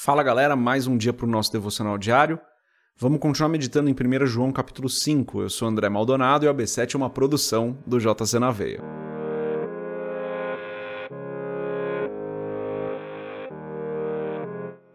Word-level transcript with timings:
Fala 0.00 0.22
galera, 0.22 0.54
mais 0.54 0.86
um 0.86 0.96
dia 0.96 1.12
para 1.12 1.26
o 1.26 1.28
nosso 1.28 1.50
devocional 1.50 1.98
diário. 1.98 2.38
Vamos 2.96 3.18
continuar 3.18 3.48
meditando 3.48 3.90
em 3.90 3.92
1 3.92 4.26
João 4.26 4.52
capítulo 4.52 4.88
5. 4.88 5.42
Eu 5.42 5.50
sou 5.50 5.66
André 5.66 5.88
Maldonado 5.88 6.46
e 6.46 6.48
o 6.48 6.54
AB7 6.54 6.94
é 6.94 6.96
uma 6.96 7.10
produção 7.10 7.76
do 7.84 7.98
JC 7.98 8.38
na 8.38 8.52
Veia. 8.52 8.80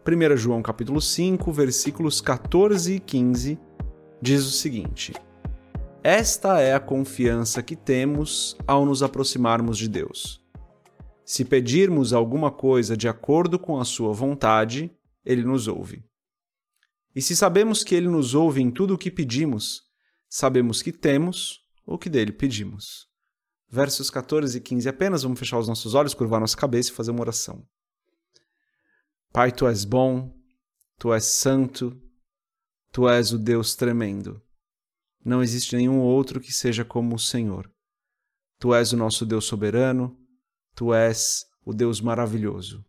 Primeira 0.02 0.38
João 0.38 0.62
capítulo 0.62 1.02
5, 1.02 1.52
versículos 1.52 2.22
14 2.22 2.94
e 2.94 2.98
15 2.98 3.58
diz 4.22 4.46
o 4.46 4.50
seguinte: 4.50 5.12
Esta 6.02 6.62
é 6.62 6.72
a 6.72 6.80
confiança 6.80 7.62
que 7.62 7.76
temos 7.76 8.56
ao 8.66 8.86
nos 8.86 9.02
aproximarmos 9.02 9.76
de 9.76 9.86
Deus 9.86 10.43
se 11.24 11.44
pedirmos 11.44 12.12
alguma 12.12 12.50
coisa 12.50 12.96
de 12.96 13.08
acordo 13.08 13.58
com 13.58 13.80
a 13.80 13.84
sua 13.84 14.12
vontade, 14.12 14.94
ele 15.24 15.42
nos 15.42 15.66
ouve. 15.66 16.04
E 17.14 17.22
se 17.22 17.34
sabemos 17.34 17.82
que 17.82 17.94
ele 17.94 18.08
nos 18.08 18.34
ouve 18.34 18.60
em 18.60 18.70
tudo 18.70 18.94
o 18.94 18.98
que 18.98 19.10
pedimos, 19.10 19.82
sabemos 20.28 20.82
que 20.82 20.92
temos 20.92 21.60
o 21.86 21.96
que 21.96 22.10
dele 22.10 22.32
pedimos. 22.32 23.08
Versos 23.68 24.10
14 24.10 24.58
e 24.58 24.60
15 24.60 24.88
apenas, 24.88 25.22
vamos 25.22 25.38
fechar 25.38 25.58
os 25.58 25.68
nossos 25.68 25.94
olhos, 25.94 26.14
curvar 26.14 26.40
nossa 26.40 26.56
cabeça 26.56 26.90
e 26.90 26.94
fazer 26.94 27.10
uma 27.10 27.20
oração. 27.20 27.66
Pai, 29.32 29.50
tu 29.50 29.66
és 29.66 29.84
bom, 29.84 30.32
tu 30.98 31.12
és 31.12 31.24
santo, 31.24 32.00
tu 32.92 33.08
és 33.08 33.32
o 33.32 33.38
Deus 33.38 33.74
tremendo. 33.74 34.40
Não 35.24 35.42
existe 35.42 35.74
nenhum 35.74 36.00
outro 36.00 36.40
que 36.40 36.52
seja 36.52 36.84
como 36.84 37.16
o 37.16 37.18
Senhor. 37.18 37.70
Tu 38.58 38.74
és 38.74 38.92
o 38.92 38.96
nosso 38.96 39.24
Deus 39.24 39.44
soberano, 39.44 40.16
Tu 40.74 40.92
és 40.92 41.46
o 41.64 41.72
Deus 41.72 42.00
maravilhoso. 42.00 42.84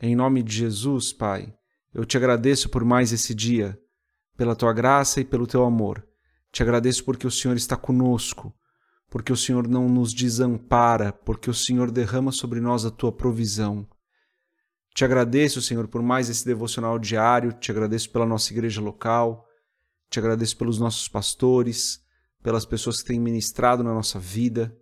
Em 0.00 0.14
nome 0.14 0.42
de 0.42 0.54
Jesus, 0.54 1.12
Pai, 1.12 1.54
eu 1.94 2.04
te 2.04 2.16
agradeço 2.16 2.68
por 2.68 2.84
mais 2.84 3.10
esse 3.10 3.34
dia, 3.34 3.80
pela 4.36 4.54
tua 4.54 4.72
graça 4.72 5.20
e 5.20 5.24
pelo 5.24 5.46
teu 5.46 5.64
amor. 5.64 6.06
Te 6.52 6.62
agradeço 6.62 7.04
porque 7.04 7.26
o 7.26 7.30
Senhor 7.30 7.56
está 7.56 7.74
conosco, 7.74 8.54
porque 9.08 9.32
o 9.32 9.36
Senhor 9.36 9.66
não 9.66 9.88
nos 9.88 10.12
desampara, 10.12 11.10
porque 11.10 11.48
o 11.48 11.54
Senhor 11.54 11.90
derrama 11.90 12.30
sobre 12.30 12.60
nós 12.60 12.84
a 12.84 12.90
tua 12.90 13.10
provisão. 13.10 13.88
Te 14.94 15.04
agradeço, 15.04 15.62
Senhor, 15.62 15.88
por 15.88 16.02
mais 16.02 16.28
esse 16.28 16.44
devocional 16.44 16.98
diário, 16.98 17.52
te 17.52 17.70
agradeço 17.70 18.10
pela 18.10 18.26
nossa 18.26 18.52
igreja 18.52 18.80
local, 18.82 19.46
te 20.10 20.18
agradeço 20.18 20.56
pelos 20.58 20.78
nossos 20.78 21.08
pastores, 21.08 22.02
pelas 22.42 22.66
pessoas 22.66 23.00
que 23.00 23.08
têm 23.08 23.18
ministrado 23.18 23.82
na 23.82 23.94
nossa 23.94 24.18
vida. 24.18 24.76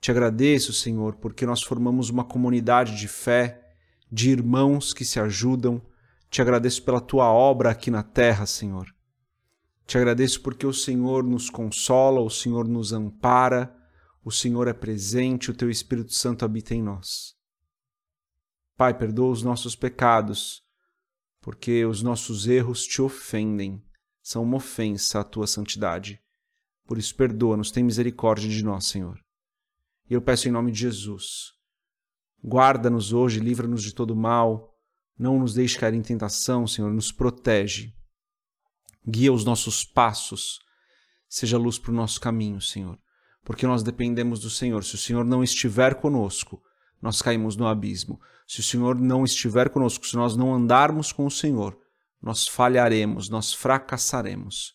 Te 0.00 0.10
agradeço, 0.10 0.72
Senhor, 0.72 1.16
porque 1.16 1.44
nós 1.44 1.62
formamos 1.62 2.08
uma 2.08 2.24
comunidade 2.24 2.96
de 2.96 3.06
fé, 3.06 3.74
de 4.10 4.30
irmãos 4.30 4.94
que 4.94 5.04
se 5.04 5.20
ajudam. 5.20 5.82
Te 6.30 6.40
agradeço 6.40 6.82
pela 6.82 7.02
tua 7.02 7.30
obra 7.30 7.70
aqui 7.70 7.90
na 7.90 8.02
terra, 8.02 8.46
Senhor. 8.46 8.86
Te 9.86 9.98
agradeço 9.98 10.40
porque 10.40 10.66
o 10.66 10.72
Senhor 10.72 11.22
nos 11.22 11.50
consola, 11.50 12.20
o 12.20 12.30
Senhor 12.30 12.66
nos 12.66 12.92
ampara, 12.94 13.76
o 14.24 14.30
Senhor 14.30 14.68
é 14.68 14.72
presente, 14.72 15.50
o 15.50 15.54
teu 15.54 15.68
Espírito 15.68 16.14
Santo 16.14 16.44
habita 16.44 16.74
em 16.74 16.82
nós. 16.82 17.34
Pai, 18.76 18.96
perdoa 18.96 19.32
os 19.32 19.42
nossos 19.42 19.76
pecados, 19.76 20.62
porque 21.42 21.84
os 21.84 22.02
nossos 22.02 22.46
erros 22.46 22.86
te 22.86 23.02
ofendem, 23.02 23.84
são 24.22 24.44
uma 24.44 24.56
ofensa 24.56 25.20
à 25.20 25.24
tua 25.24 25.46
santidade. 25.46 26.18
Por 26.86 26.96
isso, 26.96 27.14
perdoa-nos, 27.14 27.70
tem 27.70 27.84
misericórdia 27.84 28.48
de 28.48 28.64
nós, 28.64 28.86
Senhor. 28.86 29.20
E 30.10 30.14
eu 30.14 30.20
peço 30.20 30.48
em 30.48 30.50
nome 30.50 30.72
de 30.72 30.80
Jesus. 30.80 31.52
Guarda-nos 32.44 33.12
hoje, 33.12 33.38
livra-nos 33.38 33.80
de 33.80 33.94
todo 33.94 34.16
mal. 34.16 34.74
Não 35.16 35.38
nos 35.38 35.54
deixe 35.54 35.78
cair 35.78 35.94
em 35.94 36.02
tentação, 36.02 36.66
Senhor, 36.66 36.92
nos 36.92 37.12
protege. 37.12 37.94
Guia 39.06 39.32
os 39.32 39.44
nossos 39.44 39.84
passos. 39.84 40.58
Seja 41.28 41.56
luz 41.56 41.78
para 41.78 41.92
o 41.92 41.94
nosso 41.94 42.20
caminho, 42.20 42.60
Senhor. 42.60 42.98
Porque 43.44 43.66
nós 43.68 43.84
dependemos 43.84 44.40
do 44.40 44.50
Senhor. 44.50 44.82
Se 44.82 44.96
o 44.96 44.98
Senhor 44.98 45.24
não 45.24 45.44
estiver 45.44 45.94
conosco, 45.94 46.60
nós 47.00 47.22
caímos 47.22 47.54
no 47.54 47.68
abismo. 47.68 48.20
Se 48.48 48.58
o 48.58 48.64
Senhor 48.64 49.00
não 49.00 49.24
estiver 49.24 49.70
conosco, 49.70 50.04
se 50.04 50.16
nós 50.16 50.36
não 50.36 50.52
andarmos 50.52 51.12
com 51.12 51.24
o 51.24 51.30
Senhor, 51.30 51.78
nós 52.20 52.48
falharemos, 52.48 53.28
nós 53.28 53.52
fracassaremos. 53.52 54.74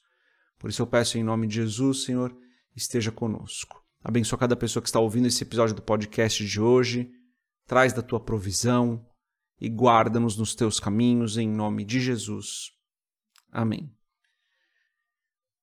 Por 0.57 0.69
isso 0.69 0.81
eu 0.81 0.87
peço 0.87 1.17
em 1.17 1.23
nome 1.23 1.45
de 1.45 1.55
Jesus, 1.55 2.03
Senhor, 2.03 2.33
esteja 2.73 3.11
conosco. 3.11 3.84
Abençoa 4.07 4.37
cada 4.37 4.55
pessoa 4.55 4.83
que 4.83 4.87
está 4.87 4.99
ouvindo 4.99 5.27
esse 5.27 5.41
episódio 5.41 5.73
do 5.73 5.81
podcast 5.81 6.45
de 6.45 6.61
hoje. 6.61 7.09
Traz 7.65 7.91
da 7.91 8.03
tua 8.03 8.19
provisão 8.19 9.03
e 9.59 9.67
guarda-nos 9.67 10.37
nos 10.37 10.53
teus 10.53 10.79
caminhos, 10.79 11.39
em 11.39 11.49
nome 11.49 11.83
de 11.83 11.99
Jesus. 11.99 12.69
Amém. 13.51 13.91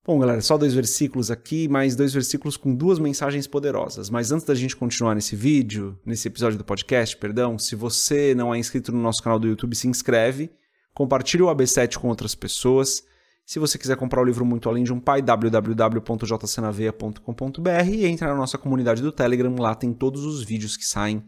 Bom, 0.05 0.19
galera, 0.19 0.41
só 0.41 0.59
dois 0.59 0.75
versículos 0.75 1.31
aqui, 1.31 1.69
mais 1.69 1.95
dois 1.95 2.13
versículos 2.13 2.57
com 2.57 2.75
duas 2.75 2.99
mensagens 2.99 3.47
poderosas. 3.47 4.11
Mas 4.11 4.33
antes 4.33 4.45
da 4.45 4.57
gente 4.57 4.75
continuar 4.75 5.15
nesse 5.15 5.37
vídeo, 5.37 5.97
nesse 6.05 6.27
episódio 6.27 6.59
do 6.59 6.65
podcast, 6.65 7.17
perdão, 7.19 7.57
se 7.57 7.77
você 7.77 8.35
não 8.35 8.53
é 8.53 8.59
inscrito 8.59 8.91
no 8.91 9.01
nosso 9.01 9.23
canal 9.23 9.39
do 9.39 9.47
YouTube, 9.47 9.77
se 9.77 9.87
inscreve, 9.87 10.51
compartilhe 10.93 11.45
o 11.45 11.47
AB7 11.47 11.97
com 11.97 12.09
outras 12.09 12.35
pessoas 12.35 13.05
se 13.45 13.59
você 13.59 13.77
quiser 13.77 13.97
comprar 13.97 14.23
o 14.23 14.25
livro 14.25 14.45
Muito 14.45 14.69
Além 14.69 14.85
de 14.85 14.93
um 14.93 15.01
Pai, 15.01 15.21
www.jcnaveia.com.br 15.21 17.89
e 17.93 18.07
entre 18.07 18.27
na 18.27 18.35
nossa 18.35 18.57
comunidade 18.57 19.03
do 19.03 19.11
Telegram, 19.11 19.55
lá 19.57 19.75
tem 19.75 19.93
todos 19.93 20.25
os 20.25 20.41
vídeos 20.43 20.77
que 20.77 20.85
saem 20.85 21.25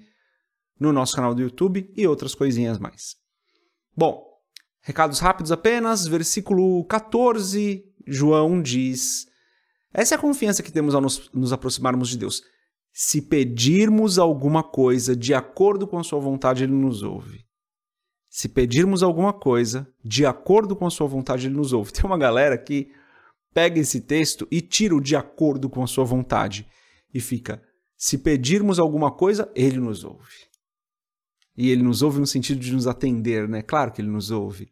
no 0.78 0.92
nosso 0.92 1.16
canal 1.16 1.34
do 1.34 1.42
YouTube 1.42 1.90
e 1.96 2.06
outras 2.06 2.34
coisinhas 2.34 2.78
mais. 2.78 3.16
Bom, 3.96 4.24
recados 4.80 5.18
rápidos 5.18 5.52
apenas, 5.52 6.06
versículo 6.06 6.84
14, 6.84 7.84
João 8.06 8.62
diz: 8.62 9.26
Essa 9.92 10.14
é 10.14 10.18
a 10.18 10.20
confiança 10.20 10.62
que 10.62 10.72
temos 10.72 10.94
ao 10.94 11.00
nos, 11.00 11.30
nos 11.32 11.52
aproximarmos 11.52 12.10
de 12.10 12.18
Deus. 12.18 12.42
Se 12.92 13.20
pedirmos 13.20 14.20
alguma 14.20 14.62
coisa 14.62 15.16
de 15.16 15.34
acordo 15.34 15.84
com 15.86 15.98
a 15.98 16.04
sua 16.04 16.20
vontade, 16.20 16.62
ele 16.62 16.72
nos 16.72 17.02
ouve. 17.02 17.43
Se 18.34 18.48
pedirmos 18.48 19.04
alguma 19.04 19.32
coisa 19.32 19.88
de 20.04 20.26
acordo 20.26 20.74
com 20.74 20.84
a 20.84 20.90
sua 20.90 21.06
vontade, 21.06 21.46
ele 21.46 21.54
nos 21.54 21.72
ouve. 21.72 21.92
Tem 21.92 22.04
uma 22.04 22.18
galera 22.18 22.58
que 22.58 22.90
pega 23.54 23.78
esse 23.78 24.00
texto 24.00 24.44
e 24.50 24.60
tira 24.60 24.92
o 24.92 25.00
de 25.00 25.14
acordo 25.14 25.70
com 25.70 25.84
a 25.84 25.86
sua 25.86 26.02
vontade 26.02 26.66
e 27.14 27.20
fica: 27.20 27.62
se 27.96 28.18
pedirmos 28.18 28.80
alguma 28.80 29.14
coisa, 29.14 29.48
ele 29.54 29.78
nos 29.78 30.02
ouve. 30.02 30.48
E 31.56 31.70
ele 31.70 31.84
nos 31.84 32.02
ouve 32.02 32.18
no 32.18 32.26
sentido 32.26 32.58
de 32.58 32.72
nos 32.72 32.88
atender, 32.88 33.48
né? 33.48 33.62
Claro 33.62 33.92
que 33.92 34.02
ele 34.02 34.10
nos 34.10 34.32
ouve, 34.32 34.68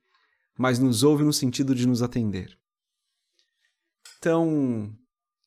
mas 0.59 0.81
nos 0.81 1.05
ouve 1.05 1.23
no 1.23 1.33
sentido 1.33 1.73
de 1.73 1.87
nos 1.87 2.03
atender. 2.03 2.59
Então, 4.19 4.93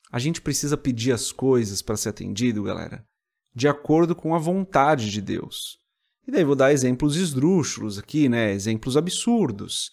a 0.10 0.20
gente 0.20 0.42
precisa 0.42 0.78
pedir 0.78 1.12
as 1.12 1.34
coisas 1.34 1.82
para 1.82 1.98
ser 1.98 2.08
atendido, 2.08 2.64
galera, 2.64 3.06
de 3.54 3.68
acordo 3.68 4.16
com 4.16 4.34
a 4.34 4.40
vontade 4.40 5.12
de 5.12 5.22
Deus. 5.22 5.84
E 6.28 6.32
daí 6.32 6.44
vou 6.44 6.56
dar 6.56 6.74
exemplos 6.74 7.16
esdrúxulos 7.16 8.00
aqui, 8.00 8.28
né? 8.28 8.52
Exemplos 8.52 8.98
absurdos. 8.98 9.92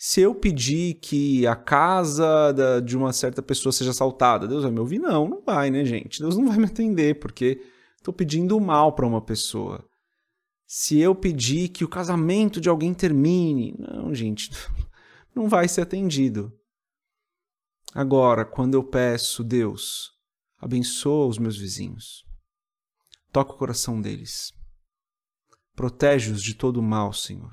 Se 0.00 0.20
eu 0.20 0.34
pedir 0.34 0.94
que 0.94 1.46
a 1.46 1.56
casa 1.56 2.52
da, 2.52 2.80
de 2.80 2.96
uma 2.96 3.12
certa 3.12 3.42
pessoa 3.42 3.72
seja 3.72 3.90
assaltada, 3.90 4.46
Deus 4.46 4.62
vai 4.62 4.72
me 4.72 4.80
ouvir? 4.80 4.98
Não, 4.98 5.28
não 5.28 5.42
vai, 5.42 5.70
né, 5.70 5.84
gente? 5.84 6.20
Deus 6.20 6.36
não 6.36 6.46
vai 6.46 6.56
me 6.56 6.64
atender, 6.66 7.18
porque 7.18 7.60
estou 7.96 8.14
pedindo 8.14 8.58
mal 8.60 8.92
para 8.92 9.06
uma 9.06 9.20
pessoa. 9.20 9.84
Se 10.66 10.98
eu 10.98 11.14
pedir 11.14 11.68
que 11.68 11.84
o 11.84 11.88
casamento 11.88 12.60
de 12.60 12.68
alguém 12.68 12.94
termine, 12.94 13.74
não, 13.78 14.14
gente, 14.14 14.50
não 15.34 15.48
vai 15.48 15.68
ser 15.68 15.80
atendido. 15.80 16.52
Agora, 17.92 18.44
quando 18.44 18.74
eu 18.74 18.84
peço, 18.84 19.42
Deus, 19.42 20.12
abençoa 20.60 21.26
os 21.26 21.38
meus 21.38 21.58
vizinhos, 21.58 22.24
toca 23.32 23.52
o 23.52 23.56
coração 23.56 24.00
deles 24.00 24.57
Protege-os 25.78 26.42
de 26.42 26.54
todo 26.54 26.78
o 26.78 26.82
mal, 26.82 27.12
Senhor. 27.12 27.52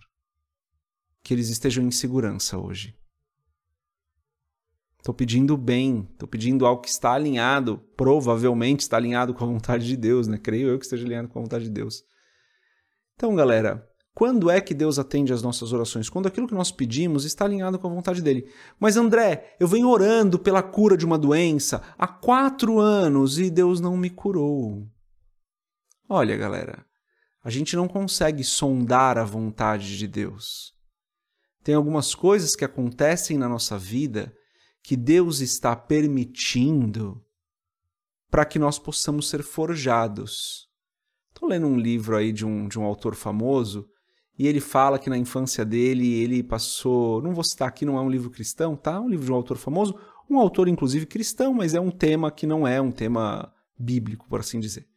Que 1.22 1.32
eles 1.32 1.50
estejam 1.50 1.86
em 1.86 1.92
segurança 1.92 2.58
hoje. 2.58 2.98
Estou 4.98 5.14
pedindo 5.14 5.56
bem, 5.56 6.10
estou 6.12 6.28
pedindo 6.28 6.66
algo 6.66 6.82
que 6.82 6.90
está 6.90 7.14
alinhado, 7.14 7.78
provavelmente 7.96 8.80
está 8.80 8.98
alinhado 8.98 9.32
com 9.32 9.44
a 9.44 9.48
vontade 9.48 9.86
de 9.86 9.96
Deus, 9.96 10.28
né? 10.28 10.40
Creio 10.40 10.70
eu 10.70 10.80
que 10.80 10.86
esteja 10.86 11.06
alinhado 11.06 11.28
com 11.28 11.38
a 11.38 11.42
vontade 11.44 11.66
de 11.66 11.70
Deus. 11.70 12.04
Então, 13.14 13.36
galera, 13.36 13.88
quando 14.16 14.50
é 14.50 14.60
que 14.60 14.74
Deus 14.74 14.98
atende 14.98 15.32
às 15.32 15.44
nossas 15.44 15.72
orações? 15.72 16.10
Quando 16.10 16.26
aquilo 16.26 16.48
que 16.48 16.56
nós 16.56 16.72
pedimos 16.72 17.26
está 17.26 17.46
alinhado 17.46 17.78
com 17.78 17.86
a 17.86 17.94
vontade 17.94 18.24
dele. 18.24 18.52
Mas, 18.80 18.98
André, 18.98 19.56
eu 19.60 19.68
venho 19.68 19.88
orando 19.88 20.40
pela 20.40 20.64
cura 20.64 20.98
de 20.98 21.06
uma 21.06 21.20
doença 21.20 21.84
há 21.96 22.08
quatro 22.08 22.80
anos 22.80 23.38
e 23.38 23.52
Deus 23.52 23.80
não 23.80 23.96
me 23.96 24.10
curou. 24.10 24.90
Olha, 26.10 26.36
galera, 26.36 26.84
a 27.46 27.52
gente 27.52 27.76
não 27.76 27.88
consegue 27.88 28.44
sondar 28.44 29.20
a 29.20 29.24
vontade 29.24 30.00
de 30.00 30.08
Deus. 30.08 30.74
Tem 31.64 31.76
algumas 31.76 32.16
coisas 32.16 32.56
que 32.56 32.66
acontecem 32.66 33.38
na 33.38 33.48
nossa 33.48 33.78
vida 33.78 34.36
que 34.82 34.98
Deus 34.98 35.42
está 35.42 35.76
permitindo 35.76 37.24
para 38.32 38.46
que 38.46 38.58
nós 38.58 38.80
possamos 38.80 39.30
ser 39.30 39.44
forjados. 39.44 40.68
Estou 41.36 41.48
lendo 41.48 41.68
um 41.68 41.78
livro 41.78 42.18
aí 42.18 42.32
de 42.32 42.44
um, 42.44 42.68
de 42.68 42.80
um 42.80 42.84
autor 42.84 43.14
famoso 43.14 43.88
e 44.40 44.48
ele 44.48 44.60
fala 44.60 44.98
que 44.98 45.10
na 45.10 45.18
infância 45.18 45.64
dele 45.64 46.16
ele 46.16 46.42
passou. 46.42 47.22
Não 47.22 47.32
vou 47.32 47.44
citar 47.44 47.68
aqui, 47.68 47.86
não 47.86 47.96
é 48.00 48.02
um 48.02 48.10
livro 48.10 48.32
cristão, 48.32 48.76
tá? 48.76 48.94
É 48.94 49.00
um 49.00 49.08
livro 49.08 49.26
de 49.26 49.32
um 49.32 49.36
autor 49.36 49.58
famoso, 49.58 49.96
um 50.28 50.40
autor 50.40 50.68
inclusive 50.68 51.06
cristão, 51.06 51.54
mas 51.54 51.76
é 51.76 51.80
um 51.80 51.92
tema 51.92 52.32
que 52.32 52.48
não 52.48 52.68
é 52.68 52.82
um 52.82 52.92
tema 52.92 53.54
bíblico, 53.78 54.28
por 54.28 54.40
assim 54.40 54.60
dizer. 54.60 54.95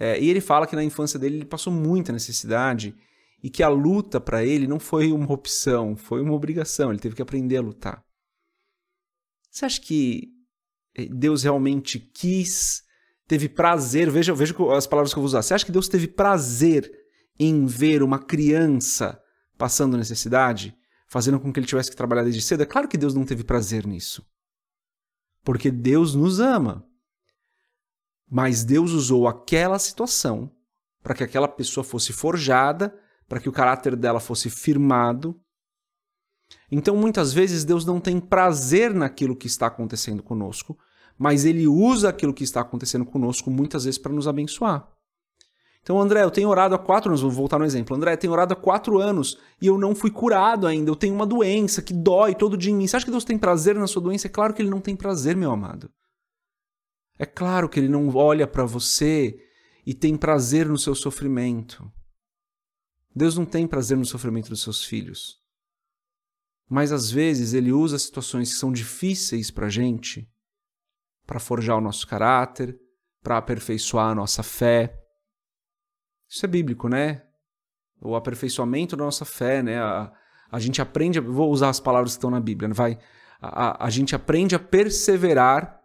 É, 0.00 0.20
e 0.20 0.30
ele 0.30 0.40
fala 0.40 0.64
que 0.64 0.76
na 0.76 0.84
infância 0.84 1.18
dele 1.18 1.38
ele 1.38 1.44
passou 1.44 1.72
muita 1.72 2.12
necessidade 2.12 2.94
e 3.42 3.50
que 3.50 3.64
a 3.64 3.68
luta 3.68 4.20
para 4.20 4.44
ele 4.44 4.68
não 4.68 4.78
foi 4.78 5.10
uma 5.10 5.32
opção, 5.32 5.96
foi 5.96 6.22
uma 6.22 6.34
obrigação, 6.34 6.90
ele 6.90 7.00
teve 7.00 7.16
que 7.16 7.22
aprender 7.22 7.56
a 7.56 7.60
lutar. 7.60 8.04
Você 9.50 9.64
acha 9.64 9.80
que 9.80 10.28
eh, 10.96 11.06
Deus 11.06 11.42
realmente 11.42 11.98
quis, 11.98 12.84
teve 13.26 13.48
prazer? 13.48 14.08
Veja, 14.08 14.32
veja 14.32 14.54
as 14.76 14.86
palavras 14.86 15.12
que 15.12 15.18
eu 15.18 15.22
vou 15.22 15.26
usar. 15.26 15.42
Você 15.42 15.52
acha 15.52 15.66
que 15.66 15.72
Deus 15.72 15.88
teve 15.88 16.06
prazer 16.06 16.88
em 17.36 17.66
ver 17.66 18.00
uma 18.00 18.20
criança 18.20 19.20
passando 19.56 19.96
necessidade, 19.96 20.76
fazendo 21.08 21.40
com 21.40 21.52
que 21.52 21.58
ele 21.58 21.66
tivesse 21.66 21.90
que 21.90 21.96
trabalhar 21.96 22.22
desde 22.22 22.40
cedo? 22.40 22.62
É 22.62 22.66
claro 22.66 22.86
que 22.86 22.96
Deus 22.96 23.14
não 23.14 23.24
teve 23.24 23.42
prazer 23.42 23.84
nisso. 23.84 24.24
Porque 25.42 25.72
Deus 25.72 26.14
nos 26.14 26.38
ama. 26.38 26.87
Mas 28.30 28.64
Deus 28.64 28.92
usou 28.92 29.26
aquela 29.26 29.78
situação 29.78 30.50
para 31.02 31.14
que 31.14 31.24
aquela 31.24 31.48
pessoa 31.48 31.84
fosse 31.84 32.12
forjada, 32.12 32.94
para 33.28 33.40
que 33.40 33.48
o 33.48 33.52
caráter 33.52 33.96
dela 33.96 34.20
fosse 34.20 34.50
firmado. 34.50 35.38
Então, 36.70 36.96
muitas 36.96 37.32
vezes, 37.32 37.64
Deus 37.64 37.84
não 37.84 38.00
tem 38.00 38.20
prazer 38.20 38.92
naquilo 38.92 39.36
que 39.36 39.46
está 39.46 39.66
acontecendo 39.66 40.22
conosco, 40.22 40.78
mas 41.16 41.44
ele 41.44 41.66
usa 41.66 42.08
aquilo 42.08 42.34
que 42.34 42.44
está 42.44 42.60
acontecendo 42.60 43.04
conosco 43.04 43.50
muitas 43.50 43.84
vezes 43.84 43.98
para 43.98 44.12
nos 44.12 44.28
abençoar. 44.28 44.88
Então, 45.82 45.98
André, 45.98 46.22
eu 46.22 46.30
tenho 46.30 46.50
orado 46.50 46.74
há 46.74 46.78
quatro 46.78 47.08
anos, 47.08 47.22
vou 47.22 47.30
voltar 47.30 47.58
no 47.58 47.64
exemplo. 47.64 47.96
André, 47.96 48.12
eu 48.12 48.18
tenho 48.18 48.32
orado 48.32 48.52
há 48.52 48.56
quatro 48.56 48.98
anos 48.98 49.38
e 49.60 49.66
eu 49.66 49.78
não 49.78 49.94
fui 49.94 50.10
curado 50.10 50.66
ainda. 50.66 50.90
Eu 50.90 50.96
tenho 50.96 51.14
uma 51.14 51.24
doença 51.24 51.80
que 51.80 51.94
dói 51.94 52.34
todo 52.34 52.58
dia 52.58 52.70
em 52.70 52.76
mim. 52.76 52.86
Você 52.86 52.96
acha 52.96 53.06
que 53.06 53.10
Deus 53.10 53.24
tem 53.24 53.38
prazer 53.38 53.74
na 53.74 53.86
sua 53.86 54.02
doença? 54.02 54.26
É 54.26 54.30
claro 54.30 54.52
que 54.52 54.60
ele 54.60 54.68
não 54.68 54.80
tem 54.80 54.94
prazer, 54.94 55.34
meu 55.34 55.50
amado. 55.50 55.90
É 57.18 57.26
claro 57.26 57.68
que 57.68 57.80
ele 57.80 57.88
não 57.88 58.14
olha 58.14 58.46
para 58.46 58.64
você 58.64 59.36
e 59.84 59.92
tem 59.92 60.16
prazer 60.16 60.66
no 60.66 60.78
seu 60.78 60.94
sofrimento. 60.94 61.90
Deus 63.14 63.36
não 63.36 63.44
tem 63.44 63.66
prazer 63.66 63.96
no 63.96 64.04
sofrimento 64.04 64.50
dos 64.50 64.62
seus 64.62 64.84
filhos. 64.84 65.38
Mas 66.68 66.92
às 66.92 67.10
vezes 67.10 67.54
ele 67.54 67.72
usa 67.72 67.98
situações 67.98 68.52
que 68.52 68.58
são 68.58 68.72
difíceis 68.72 69.50
para 69.50 69.66
a 69.66 69.70
gente 69.70 70.30
para 71.26 71.40
forjar 71.40 71.76
o 71.76 71.80
nosso 71.80 72.06
caráter, 72.06 72.78
para 73.22 73.36
aperfeiçoar 73.36 74.10
a 74.10 74.14
nossa 74.14 74.42
fé. 74.42 74.98
Isso 76.26 76.46
é 76.46 76.48
bíblico, 76.48 76.88
né? 76.88 77.22
O 78.00 78.14
aperfeiçoamento 78.14 78.96
da 78.96 79.04
nossa 79.04 79.26
fé, 79.26 79.62
né? 79.62 79.78
A, 79.78 80.10
a 80.50 80.58
gente 80.58 80.80
aprende, 80.80 81.20
vou 81.20 81.50
usar 81.50 81.68
as 81.68 81.80
palavras 81.80 82.12
que 82.12 82.18
estão 82.18 82.30
na 82.30 82.40
Bíblia, 82.40 82.72
vai. 82.72 82.98
A, 83.40 83.66
a, 83.66 83.86
a 83.86 83.90
gente 83.90 84.16
aprende 84.16 84.54
a 84.54 84.58
perseverar 84.58 85.77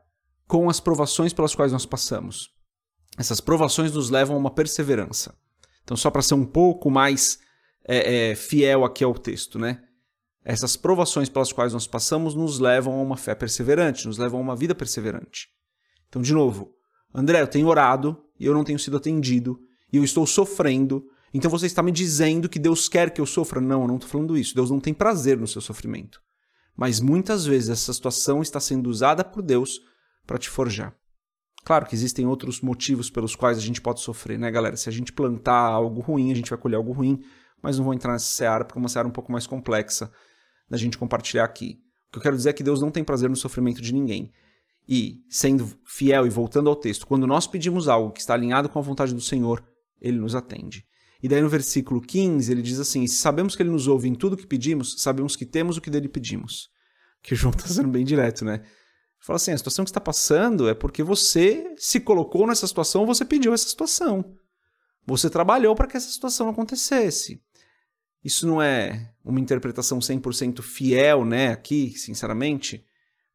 com 0.53 0.69
as 0.69 0.79
provações 0.79 1.33
pelas 1.33 1.55
quais 1.55 1.71
nós 1.71 1.83
passamos. 1.83 2.51
Essas 3.17 3.41
provações 3.41 3.91
nos 3.91 4.11
levam 4.11 4.35
a 4.35 4.39
uma 4.39 4.51
perseverança. 4.51 5.33
Então, 5.83 5.97
só 5.97 6.11
para 6.11 6.21
ser 6.21 6.35
um 6.35 6.45
pouco 6.45 6.91
mais 6.91 7.39
é, 7.87 8.29
é, 8.29 8.35
fiel 8.35 8.85
aqui 8.85 9.03
ao 9.03 9.15
texto, 9.15 9.57
né? 9.57 9.81
Essas 10.45 10.75
provações 10.75 11.27
pelas 11.27 11.51
quais 11.51 11.73
nós 11.73 11.87
passamos 11.87 12.35
nos 12.35 12.59
levam 12.59 12.93
a 12.93 13.01
uma 13.01 13.17
fé 13.17 13.33
perseverante, 13.33 14.05
nos 14.05 14.19
levam 14.19 14.39
a 14.39 14.43
uma 14.43 14.55
vida 14.55 14.75
perseverante. 14.75 15.47
Então, 16.07 16.21
de 16.21 16.35
novo, 16.35 16.75
André, 17.11 17.41
eu 17.41 17.47
tenho 17.47 17.65
orado 17.65 18.23
e 18.39 18.45
eu 18.45 18.53
não 18.53 18.63
tenho 18.63 18.77
sido 18.77 18.97
atendido, 18.97 19.59
e 19.91 19.97
eu 19.97 20.03
estou 20.03 20.27
sofrendo. 20.27 21.03
Então 21.33 21.49
você 21.49 21.65
está 21.65 21.81
me 21.81 21.91
dizendo 21.91 22.47
que 22.47 22.59
Deus 22.59 22.87
quer 22.87 23.09
que 23.09 23.19
eu 23.19 23.25
sofra? 23.25 23.59
Não, 23.59 23.81
eu 23.81 23.87
não 23.87 23.95
estou 23.95 24.07
falando 24.11 24.37
isso. 24.37 24.53
Deus 24.53 24.69
não 24.69 24.79
tem 24.79 24.93
prazer 24.93 25.35
no 25.35 25.47
seu 25.47 25.61
sofrimento. 25.61 26.21
Mas 26.75 26.99
muitas 26.99 27.43
vezes 27.43 27.69
essa 27.69 27.91
situação 27.91 28.43
está 28.43 28.59
sendo 28.59 28.87
usada 28.87 29.23
por 29.23 29.41
Deus 29.41 29.81
para 30.25 30.37
te 30.37 30.49
forjar. 30.49 30.95
Claro 31.63 31.85
que 31.85 31.95
existem 31.95 32.25
outros 32.25 32.59
motivos 32.61 33.09
pelos 33.09 33.35
quais 33.35 33.57
a 33.57 33.61
gente 33.61 33.81
pode 33.81 34.01
sofrer, 34.01 34.37
né, 34.37 34.51
galera? 34.51 34.75
Se 34.75 34.89
a 34.89 34.91
gente 34.91 35.13
plantar 35.13 35.59
algo 35.59 36.01
ruim, 36.01 36.31
a 36.31 36.35
gente 36.35 36.49
vai 36.49 36.59
colher 36.59 36.75
algo 36.75 36.91
ruim, 36.91 37.23
mas 37.61 37.77
não 37.77 37.85
vou 37.85 37.93
entrar 37.93 38.11
nessa 38.11 38.25
seara 38.25 38.65
porque 38.65 38.77
é 38.77 38.81
uma 38.81 38.89
seara 38.89 39.07
um 39.07 39.11
pouco 39.11 39.31
mais 39.31 39.47
complexa 39.47 40.11
da 40.69 40.77
gente 40.77 40.97
compartilhar 40.97 41.45
aqui. 41.45 41.79
O 42.09 42.11
que 42.13 42.17
eu 42.17 42.21
quero 42.21 42.35
dizer 42.35 42.49
é 42.49 42.53
que 42.53 42.63
Deus 42.63 42.81
não 42.81 42.91
tem 42.91 43.03
prazer 43.03 43.29
no 43.29 43.35
sofrimento 43.35 43.81
de 43.81 43.93
ninguém. 43.93 44.31
E, 44.87 45.23
sendo 45.29 45.71
fiel 45.85 46.27
e 46.27 46.29
voltando 46.29 46.69
ao 46.69 46.75
texto, 46.75 47.07
quando 47.07 47.25
nós 47.25 47.47
pedimos 47.47 47.87
algo 47.87 48.11
que 48.11 48.19
está 48.19 48.33
alinhado 48.33 48.67
com 48.67 48.77
a 48.77 48.81
vontade 48.81 49.13
do 49.13 49.21
Senhor, 49.21 49.63
ele 50.01 50.19
nos 50.19 50.35
atende. 50.35 50.85
E 51.21 51.27
daí 51.29 51.41
no 51.41 51.47
versículo 51.47 52.01
15 52.01 52.51
ele 52.51 52.61
diz 52.61 52.79
assim: 52.79 53.07
Se 53.07 53.15
sabemos 53.15 53.55
que 53.55 53.63
ele 53.63 53.69
nos 53.69 53.87
ouve 53.87 54.09
em 54.09 54.13
tudo 54.13 54.35
que 54.35 54.45
pedimos, 54.45 55.01
sabemos 55.01 55.37
que 55.37 55.45
temos 55.45 55.77
o 55.77 55.81
que 55.81 55.89
dele 55.89 56.09
pedimos. 56.09 56.69
Que 57.21 57.33
João 57.33 57.53
está 57.55 57.67
sendo 57.69 57.87
bem 57.87 58.03
direto, 58.03 58.43
né? 58.43 58.61
Fala 59.23 59.37
assim: 59.37 59.51
a 59.51 59.57
situação 59.57 59.85
que 59.85 59.89
está 59.89 60.01
passando 60.01 60.67
é 60.67 60.73
porque 60.73 61.01
você 61.01 61.73
se 61.77 61.99
colocou 62.01 62.45
nessa 62.45 62.67
situação, 62.67 63.05
você 63.05 63.23
pediu 63.23 63.53
essa 63.53 63.69
situação. 63.69 64.37
Você 65.05 65.29
trabalhou 65.29 65.73
para 65.75 65.87
que 65.87 65.95
essa 65.95 66.09
situação 66.09 66.49
acontecesse. 66.49 67.41
Isso 68.21 68.45
não 68.45 68.61
é 68.61 69.13
uma 69.23 69.39
interpretação 69.39 69.99
100% 69.99 70.61
fiel, 70.61 71.25
né, 71.25 71.49
aqui, 71.49 71.91
sinceramente, 71.97 72.85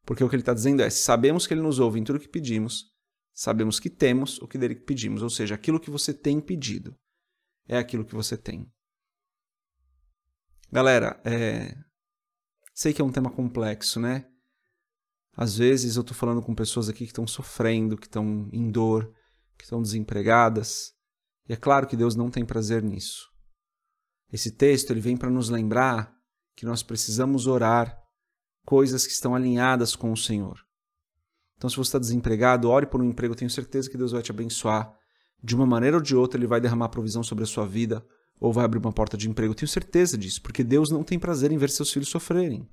porque 0.05 0.23
o 0.23 0.29
que 0.29 0.35
ele 0.35 0.43
está 0.43 0.53
dizendo 0.53 0.83
é: 0.83 0.89
sabemos 0.91 1.47
que 1.47 1.55
ele 1.55 1.61
nos 1.61 1.79
ouve 1.79 1.99
em 1.99 2.03
tudo 2.03 2.19
que 2.19 2.27
pedimos, 2.29 2.85
sabemos 3.33 3.79
que 3.79 3.89
temos 3.89 4.39
o 4.39 4.47
que 4.47 4.59
dele 4.59 4.75
pedimos, 4.75 5.23
ou 5.23 5.29
seja, 5.29 5.55
aquilo 5.55 5.79
que 5.79 5.89
você 5.89 6.13
tem 6.13 6.39
pedido 6.39 6.95
é 7.67 7.77
aquilo 7.77 8.05
que 8.05 8.15
você 8.15 8.37
tem. 8.37 8.71
Galera, 10.71 11.19
é... 11.25 11.75
sei 12.75 12.93
que 12.93 13.01
é 13.01 13.05
um 13.05 13.11
tema 13.11 13.31
complexo, 13.31 13.99
né? 13.99 14.27
Às 15.35 15.57
vezes 15.57 15.95
eu 15.95 16.01
estou 16.01 16.15
falando 16.15 16.41
com 16.41 16.53
pessoas 16.53 16.89
aqui 16.89 16.99
que 16.99 17.11
estão 17.11 17.27
sofrendo, 17.27 17.97
que 17.97 18.07
estão 18.07 18.49
em 18.51 18.69
dor, 18.69 19.11
que 19.57 19.63
estão 19.63 19.81
desempregadas. 19.81 20.93
E 21.47 21.53
é 21.53 21.55
claro 21.55 21.87
que 21.87 21.95
Deus 21.95 22.15
não 22.15 22.29
tem 22.29 22.45
prazer 22.45 22.83
nisso. 22.83 23.29
Esse 24.31 24.51
texto 24.51 24.91
ele 24.91 25.01
vem 25.01 25.17
para 25.17 25.29
nos 25.29 25.49
lembrar 25.49 26.13
que 26.55 26.65
nós 26.65 26.83
precisamos 26.83 27.47
orar 27.47 27.97
coisas 28.65 29.05
que 29.07 29.13
estão 29.13 29.33
alinhadas 29.33 29.95
com 29.95 30.11
o 30.11 30.17
Senhor. 30.17 30.59
Então, 31.57 31.69
se 31.69 31.75
você 31.75 31.89
está 31.89 31.99
desempregado, 31.99 32.69
ore 32.69 32.85
por 32.85 33.01
um 33.01 33.05
emprego. 33.05 33.35
Tenho 33.35 33.49
certeza 33.49 33.89
que 33.89 33.97
Deus 33.97 34.11
vai 34.11 34.21
te 34.21 34.31
abençoar. 34.31 34.93
De 35.43 35.55
uma 35.55 35.65
maneira 35.65 35.97
ou 35.97 36.03
de 36.03 36.15
outra, 36.15 36.39
Ele 36.39 36.47
vai 36.47 36.61
derramar 36.61 36.89
provisão 36.89 37.23
sobre 37.23 37.43
a 37.43 37.47
sua 37.47 37.65
vida 37.65 38.05
ou 38.39 38.53
vai 38.53 38.63
abrir 38.63 38.79
uma 38.79 38.93
porta 38.93 39.17
de 39.17 39.29
emprego. 39.29 39.53
Tenho 39.53 39.67
certeza 39.67 40.17
disso, 40.17 40.41
porque 40.41 40.63
Deus 40.63 40.89
não 40.89 41.03
tem 41.03 41.19
prazer 41.19 41.51
em 41.51 41.57
ver 41.57 41.69
seus 41.69 41.91
filhos 41.91 42.09
sofrerem. 42.09 42.69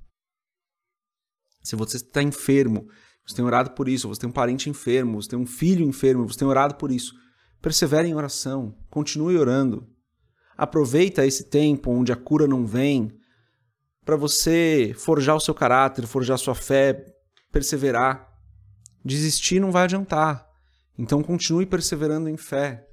Se 1.67 1.75
você 1.75 1.97
está 1.97 2.23
enfermo, 2.23 2.87
você 3.25 3.35
tem 3.35 3.43
orado 3.43 3.71
por 3.71 3.89
isso, 3.89 4.07
você 4.07 4.21
tem 4.21 4.29
um 4.29 4.33
parente 4.33 4.69
enfermo, 4.69 5.21
você 5.21 5.27
tem 5.27 5.37
um 5.37 5.45
filho 5.45 5.83
enfermo, 5.85 6.25
você 6.25 6.39
tem 6.39 6.47
orado 6.47 6.75
por 6.75 6.93
isso. 6.93 7.13
Persevere 7.61 8.07
em 8.07 8.15
oração, 8.15 8.73
continue 8.89 9.37
orando. 9.37 9.85
Aproveita 10.55 11.25
esse 11.25 11.49
tempo 11.49 11.91
onde 11.91 12.13
a 12.13 12.15
cura 12.15 12.47
não 12.47 12.65
vem 12.65 13.11
para 14.05 14.15
você 14.15 14.95
forjar 14.97 15.35
o 15.35 15.41
seu 15.41 15.53
caráter, 15.53 16.07
forjar 16.07 16.37
sua 16.37 16.55
fé, 16.55 17.03
perseverar. 17.51 18.25
Desistir 19.03 19.59
não 19.59 19.69
vai 19.69 19.83
adiantar. 19.83 20.47
Então 20.97 21.21
continue 21.21 21.65
perseverando 21.65 22.29
em 22.29 22.37
fé. 22.37 22.87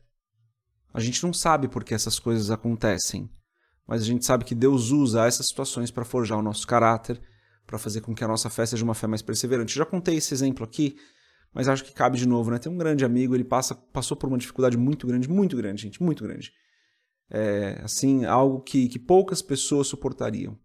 A 0.92 0.98
gente 0.98 1.22
não 1.22 1.32
sabe 1.32 1.68
por 1.68 1.84
que 1.84 1.94
essas 1.94 2.18
coisas 2.18 2.50
acontecem, 2.50 3.30
mas 3.86 4.02
a 4.02 4.04
gente 4.04 4.24
sabe 4.24 4.44
que 4.44 4.54
Deus 4.54 4.90
usa 4.90 5.26
essas 5.26 5.46
situações 5.46 5.92
para 5.92 6.04
forjar 6.04 6.40
o 6.40 6.42
nosso 6.42 6.66
caráter 6.66 7.22
para 7.66 7.78
fazer 7.78 8.00
com 8.00 8.14
que 8.14 8.23
a 8.23 8.28
nossa 8.28 8.50
fé 8.50 8.66
seja 8.66 8.85
uma 8.85 8.94
fé 8.94 9.06
mais 9.06 9.23
perseverante. 9.23 9.75
Já 9.75 9.87
contei 9.87 10.16
esse 10.16 10.35
exemplo 10.35 10.64
aqui, 10.64 10.97
mas 11.52 11.68
acho 11.68 11.85
que 11.85 11.92
cabe 11.92 12.18
de 12.18 12.26
novo, 12.26 12.50
né? 12.50 12.59
Tem 12.59 12.71
um 12.71 12.76
grande 12.76 13.04
amigo, 13.04 13.35
ele 13.35 13.44
passa, 13.44 13.75
passou 13.75 14.16
por 14.16 14.28
uma 14.28 14.38
dificuldade 14.38 14.76
muito 14.76 15.06
grande, 15.06 15.28
muito 15.28 15.56
grande, 15.56 15.83
gente, 15.83 16.02
muito 16.02 16.25
grande. 16.25 16.52
É, 17.30 17.80
assim, 17.83 18.25
algo 18.25 18.61
que, 18.61 18.88
que 18.88 18.99
poucas 18.99 19.40
pessoas 19.40 19.87
suportariam. 19.87 20.59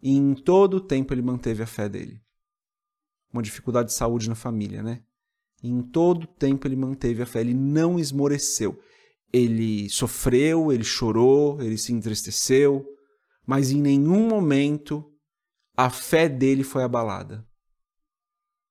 E 0.00 0.16
em 0.16 0.34
todo 0.34 0.74
o 0.74 0.80
tempo 0.80 1.14
ele 1.14 1.22
manteve 1.22 1.62
a 1.62 1.66
fé 1.66 1.88
dele. 1.88 2.20
Uma 3.32 3.42
dificuldade 3.42 3.88
de 3.88 3.94
saúde 3.94 4.28
na 4.28 4.34
família, 4.34 4.82
né? 4.82 5.02
E 5.62 5.68
em 5.68 5.80
todo 5.80 6.24
o 6.24 6.26
tempo 6.26 6.66
ele 6.66 6.76
manteve 6.76 7.22
a 7.22 7.26
fé, 7.26 7.40
ele 7.40 7.54
não 7.54 7.98
esmoreceu. 7.98 8.78
Ele 9.32 9.88
sofreu, 9.88 10.72
ele 10.72 10.84
chorou, 10.84 11.62
ele 11.62 11.78
se 11.78 11.92
entristeceu, 11.92 12.84
mas 13.46 13.70
em 13.70 13.80
nenhum 13.80 14.28
momento 14.28 15.11
a 15.76 15.90
fé 15.90 16.28
dele 16.28 16.62
foi 16.62 16.82
abalada. 16.82 17.46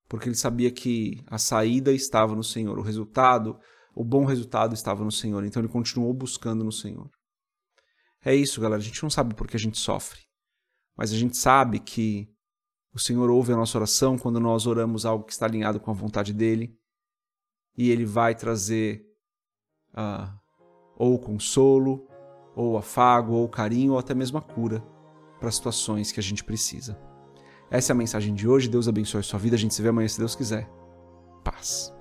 Porque 0.07 0.27
ele 0.27 0.35
sabia 0.35 0.71
que 0.71 1.23
a 1.27 1.37
saída 1.37 1.91
estava 1.91 2.35
no 2.35 2.43
Senhor, 2.43 2.77
o 2.77 2.81
resultado, 2.81 3.59
o 3.95 4.03
bom 4.03 4.25
resultado 4.25 4.73
estava 4.73 5.03
no 5.03 5.11
Senhor. 5.11 5.43
Então 5.45 5.61
ele 5.61 5.71
continuou 5.71 6.13
buscando 6.13 6.63
no 6.63 6.71
Senhor. 6.71 7.09
É 8.23 8.35
isso, 8.35 8.61
galera. 8.61 8.81
A 8.81 8.83
gente 8.83 9.01
não 9.01 9.09
sabe 9.09 9.33
por 9.33 9.47
que 9.47 9.55
a 9.55 9.59
gente 9.59 9.79
sofre, 9.79 10.19
mas 10.95 11.11
a 11.11 11.17
gente 11.17 11.37
sabe 11.37 11.79
que 11.79 12.29
o 12.93 12.99
Senhor 12.99 13.29
ouve 13.29 13.53
a 13.53 13.55
nossa 13.55 13.77
oração 13.77 14.17
quando 14.17 14.39
nós 14.39 14.67
oramos 14.67 15.05
algo 15.05 15.23
que 15.23 15.31
está 15.31 15.45
alinhado 15.45 15.79
com 15.79 15.91
a 15.91 15.93
vontade 15.93 16.33
dele 16.33 16.77
e 17.77 17.89
ele 17.89 18.05
vai 18.05 18.35
trazer 18.35 19.01
uh, 19.93 20.37
ou 20.97 21.17
consolo 21.17 22.05
ou 22.53 22.77
afago, 22.77 23.31
ou 23.31 23.47
carinho, 23.47 23.93
ou 23.93 23.97
até 23.97 24.13
mesmo 24.13 24.37
a 24.37 24.41
cura 24.41 24.83
para 25.41 25.51
situações 25.51 26.11
que 26.11 26.19
a 26.19 26.23
gente 26.23 26.43
precisa. 26.43 26.97
Essa 27.69 27.91
é 27.91 27.93
a 27.93 27.97
mensagem 27.97 28.33
de 28.33 28.47
hoje. 28.47 28.69
Deus 28.69 28.87
abençoe 28.87 29.19
a 29.19 29.23
sua 29.23 29.39
vida. 29.39 29.55
A 29.55 29.59
gente 29.59 29.73
se 29.73 29.81
vê 29.81 29.89
amanhã 29.89 30.07
se 30.07 30.19
Deus 30.19 30.35
quiser. 30.35 30.69
Paz. 31.43 31.91